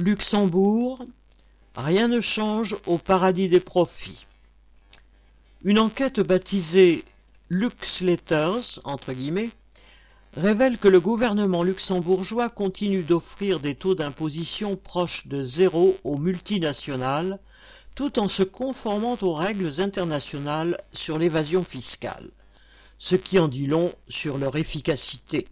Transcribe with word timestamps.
Luxembourg, 0.00 1.06
rien 1.76 2.08
ne 2.08 2.20
change 2.20 2.74
au 2.86 2.98
paradis 2.98 3.48
des 3.48 3.60
profits. 3.60 4.26
Une 5.62 5.78
enquête 5.78 6.18
baptisée 6.18 7.04
LuxLetters, 7.48 8.80
entre 8.82 9.12
guillemets, 9.12 9.50
révèle 10.36 10.78
que 10.78 10.88
le 10.88 10.98
gouvernement 10.98 11.62
luxembourgeois 11.62 12.48
continue 12.48 13.04
d'offrir 13.04 13.60
des 13.60 13.76
taux 13.76 13.94
d'imposition 13.94 14.74
proches 14.74 15.28
de 15.28 15.44
zéro 15.44 15.96
aux 16.02 16.18
multinationales, 16.18 17.38
tout 17.94 18.18
en 18.18 18.26
se 18.26 18.42
conformant 18.42 19.16
aux 19.22 19.34
règles 19.34 19.80
internationales 19.80 20.76
sur 20.92 21.20
l'évasion 21.20 21.62
fiscale, 21.62 22.30
ce 22.98 23.14
qui 23.14 23.38
en 23.38 23.46
dit 23.46 23.68
long 23.68 23.92
sur 24.08 24.38
leur 24.38 24.56
efficacité. 24.56 25.46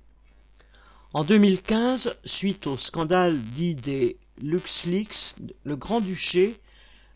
En 1.15 1.23
2015, 1.23 2.17
suite 2.25 2.67
au 2.67 2.77
scandale 2.77 3.39
dit 3.39 3.77
des 3.77 4.17
LuxLeaks, 4.41 5.35
le 5.65 5.77
Grand-Duché 5.77 6.59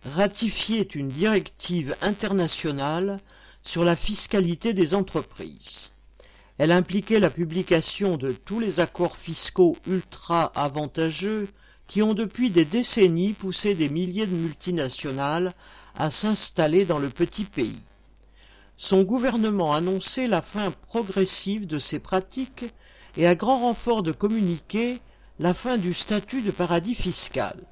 ratifiait 0.04 0.82
une 0.82 1.08
directive 1.08 1.96
internationale 2.02 3.20
sur 3.62 3.84
la 3.84 3.96
fiscalité 3.96 4.72
des 4.72 4.94
entreprises. 4.94 5.90
Elle 6.58 6.72
impliquait 6.72 7.20
la 7.20 7.30
publication 7.30 8.16
de 8.16 8.32
tous 8.32 8.60
les 8.60 8.80
accords 8.80 9.16
fiscaux 9.16 9.76
ultra 9.86 10.52
avantageux 10.54 11.48
qui 11.86 12.02
ont 12.02 12.14
depuis 12.14 12.50
des 12.50 12.64
décennies 12.64 13.32
poussé 13.32 13.74
des 13.74 13.88
milliers 13.88 14.26
de 14.26 14.34
multinationales 14.34 15.52
à 15.94 16.10
s'installer 16.10 16.84
dans 16.84 16.98
le 16.98 17.08
petit 17.08 17.44
pays. 17.44 17.80
Son 18.76 19.02
gouvernement 19.02 19.72
annonçait 19.72 20.28
la 20.28 20.42
fin 20.42 20.70
progressive 20.70 21.66
de 21.66 21.78
ces 21.78 21.98
pratiques 21.98 22.66
et 23.16 23.26
à 23.26 23.34
grand 23.34 23.60
renfort 23.60 24.02
de 24.02 24.12
communiquer 24.12 24.98
la 25.38 25.52
fin 25.52 25.76
du 25.76 25.92
statut 25.92 26.40
de 26.40 26.50
paradis 26.50 26.94
fiscal. 26.94 27.62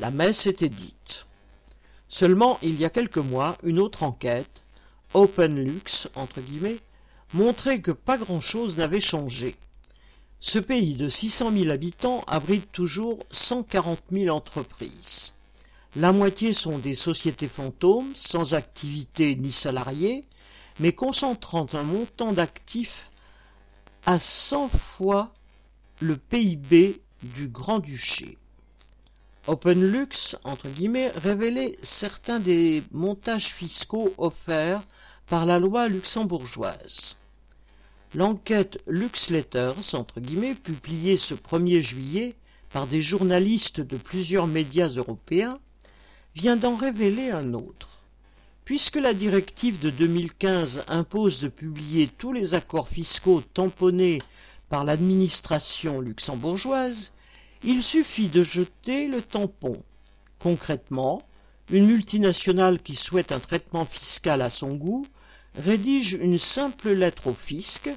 La 0.00 0.10
messe 0.10 0.46
était 0.46 0.68
dite. 0.68 1.26
Seulement, 2.08 2.58
il 2.60 2.80
y 2.80 2.84
a 2.84 2.90
quelques 2.90 3.18
mois, 3.18 3.56
une 3.62 3.78
autre 3.78 4.02
enquête, 4.02 4.62
OpenLux, 5.14 6.08
entre 6.16 6.40
guillemets, 6.40 6.78
montrait 7.34 7.80
que 7.80 7.92
pas 7.92 8.18
grand-chose 8.18 8.76
n'avait 8.76 9.00
changé. 9.00 9.54
Ce 10.40 10.58
pays 10.58 10.94
de 10.94 11.08
600 11.08 11.52
000 11.52 11.70
habitants 11.70 12.24
abrite 12.26 12.72
toujours 12.72 13.20
140 13.30 14.00
000 14.10 14.34
entreprises. 14.34 15.34
La 15.94 16.12
moitié 16.12 16.52
sont 16.52 16.78
des 16.78 16.94
sociétés 16.94 17.48
fantômes, 17.48 18.12
sans 18.16 18.54
activité 18.54 19.36
ni 19.36 19.52
salariés, 19.52 20.24
mais 20.80 20.92
concentrant 20.92 21.66
un 21.72 21.82
montant 21.82 22.32
d'actifs 22.32 23.08
à 24.06 24.18
100 24.18 24.68
fois 24.68 25.32
le 26.00 26.16
PIB 26.16 27.00
du 27.22 27.48
Grand-Duché. 27.48 28.38
OpenLux, 29.48 30.36
entre 30.44 30.68
guillemets, 30.68 31.10
révélait 31.16 31.76
certains 31.82 32.38
des 32.38 32.84
montages 32.92 33.46
fiscaux 33.46 34.12
offerts 34.16 34.82
par 35.26 35.44
la 35.44 35.58
loi 35.58 35.88
luxembourgeoise. 35.88 37.16
L'enquête 38.14 38.78
LuxLetters, 38.86 39.94
entre 39.94 40.20
guillemets, 40.20 40.54
publiée 40.54 41.16
ce 41.16 41.34
1er 41.34 41.82
juillet 41.82 42.36
par 42.70 42.86
des 42.86 43.02
journalistes 43.02 43.80
de 43.80 43.96
plusieurs 43.96 44.46
médias 44.46 44.88
européens, 44.88 45.58
vient 46.36 46.56
d'en 46.56 46.76
révéler 46.76 47.30
un 47.30 47.54
autre. 47.54 47.88
Puisque 48.64 48.96
la 48.96 49.14
directive 49.14 49.80
de 49.80 49.90
2015 49.90 50.84
impose 50.86 51.40
de 51.40 51.48
publier 51.48 52.06
tous 52.06 52.32
les 52.32 52.54
accords 52.54 52.88
fiscaux 52.88 53.42
tamponnés 53.54 54.20
par 54.68 54.84
l'administration 54.84 56.00
luxembourgeoise, 56.00 57.12
il 57.62 57.82
suffit 57.82 58.28
de 58.28 58.42
jeter 58.42 59.08
le 59.08 59.22
tampon. 59.22 59.82
Concrètement, 60.38 61.22
une 61.70 61.86
multinationale 61.86 62.80
qui 62.80 62.94
souhaite 62.94 63.32
un 63.32 63.40
traitement 63.40 63.84
fiscal 63.84 64.42
à 64.42 64.50
son 64.50 64.74
goût 64.74 65.06
rédige 65.58 66.12
une 66.12 66.38
simple 66.38 66.90
lettre 66.90 67.28
au 67.28 67.34
fisc 67.34 67.90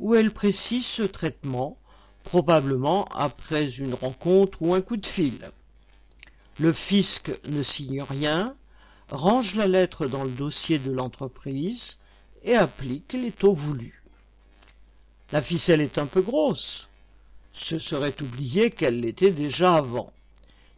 où 0.00 0.14
elle 0.14 0.30
précise 0.30 0.86
ce 0.86 1.02
traitement, 1.02 1.76
probablement 2.22 3.06
après 3.06 3.70
une 3.70 3.94
rencontre 3.94 4.62
ou 4.62 4.74
un 4.74 4.80
coup 4.80 4.96
de 4.96 5.06
fil. 5.06 5.50
Le 6.60 6.72
fisc 6.72 7.30
ne 7.48 7.62
signe 7.62 8.02
rien, 8.02 8.54
range 9.10 9.54
la 9.54 9.66
lettre 9.66 10.06
dans 10.06 10.24
le 10.24 10.30
dossier 10.30 10.78
de 10.78 10.92
l'entreprise 10.92 11.96
et 12.44 12.54
applique 12.54 13.14
les 13.14 13.32
taux 13.32 13.52
voulus. 13.52 13.97
La 15.30 15.42
ficelle 15.42 15.82
est 15.82 15.98
un 15.98 16.06
peu 16.06 16.22
grosse. 16.22 16.88
Ce 17.52 17.78
serait 17.78 18.14
oublier 18.22 18.70
qu'elle 18.70 19.00
l'était 19.00 19.30
déjà 19.30 19.74
avant. 19.74 20.10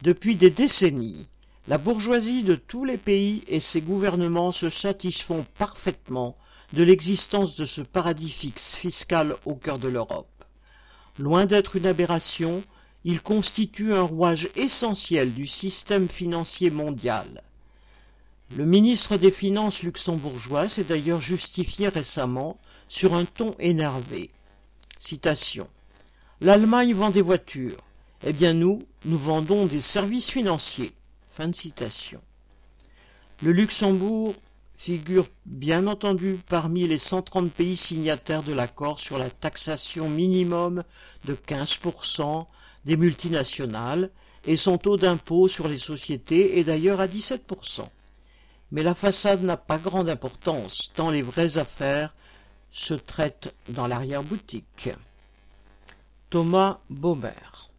Depuis 0.02 0.34
des 0.34 0.50
décennies, 0.50 1.28
la 1.68 1.78
bourgeoisie 1.78 2.42
de 2.42 2.56
tous 2.56 2.84
les 2.84 2.96
pays 2.96 3.44
et 3.46 3.60
ses 3.60 3.80
gouvernements 3.80 4.50
se 4.50 4.68
satisfont 4.68 5.46
parfaitement 5.56 6.36
de 6.72 6.82
l'existence 6.82 7.54
de 7.54 7.64
ce 7.64 7.80
paradis 7.80 8.30
fixe 8.30 8.74
fiscal 8.74 9.36
au 9.44 9.54
cœur 9.54 9.78
de 9.78 9.86
l'Europe. 9.88 10.26
Loin 11.18 11.46
d'être 11.46 11.76
une 11.76 11.86
aberration, 11.86 12.64
il 13.04 13.22
constitue 13.22 13.94
un 13.94 14.02
rouage 14.02 14.48
essentiel 14.56 15.32
du 15.32 15.46
système 15.46 16.08
financier 16.08 16.70
mondial. 16.70 17.44
Le 18.56 18.64
ministre 18.64 19.16
des 19.16 19.30
Finances 19.30 19.84
luxembourgeois 19.84 20.68
s'est 20.68 20.82
d'ailleurs 20.82 21.20
justifié 21.20 21.86
récemment 21.86 22.58
sur 22.88 23.14
un 23.14 23.24
ton 23.24 23.54
énervé. 23.60 24.30
Citation. 25.00 25.66
L'Allemagne 26.42 26.92
vend 26.92 27.08
des 27.08 27.22
voitures. 27.22 27.78
Eh 28.22 28.34
bien 28.34 28.52
nous, 28.52 28.80
nous 29.06 29.18
vendons 29.18 29.64
des 29.64 29.80
services 29.80 30.30
financiers. 30.30 30.92
Fin 31.32 31.48
de 31.48 31.54
citation. 31.54 32.20
Le 33.42 33.50
Luxembourg 33.52 34.34
figure 34.76 35.26
bien 35.46 35.86
entendu 35.86 36.38
parmi 36.46 36.86
les 36.86 36.98
130 36.98 37.50
pays 37.50 37.76
signataires 37.76 38.42
de 38.42 38.52
l'accord 38.52 39.00
sur 39.00 39.16
la 39.16 39.30
taxation 39.30 40.10
minimum 40.10 40.84
de 41.24 41.34
15% 41.34 42.46
des 42.84 42.98
multinationales 42.98 44.10
et 44.46 44.58
son 44.58 44.76
taux 44.76 44.98
d'impôt 44.98 45.48
sur 45.48 45.66
les 45.66 45.78
sociétés 45.78 46.58
est 46.58 46.64
d'ailleurs 46.64 47.00
à 47.00 47.06
17%. 47.08 47.88
Mais 48.70 48.82
la 48.82 48.94
façade 48.94 49.42
n'a 49.42 49.56
pas 49.56 49.78
grande 49.78 50.10
importance 50.10 50.90
tant 50.94 51.10
les 51.10 51.22
vraies 51.22 51.56
affaires 51.56 52.14
se 52.72 52.94
traitent 52.94 53.54
dans 53.68 53.86
l'arrière-boutique. 53.86 54.90
Thomas 56.30 56.78
Baumer 56.88 57.69